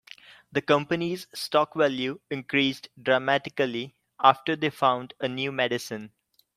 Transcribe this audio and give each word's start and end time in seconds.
The 0.51 0.63
company's 0.63 1.27
stock 1.31 1.75
value 1.75 2.21
increased 2.31 2.89
dramatically 2.99 3.93
after 4.19 4.55
they 4.55 4.71
found 4.71 5.13
a 5.19 5.27
new 5.27 5.51
medicine. 5.51 6.11